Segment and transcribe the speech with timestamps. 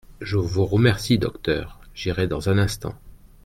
[0.19, 2.95] Je vous remercie, docteur; j'irai dans un instant.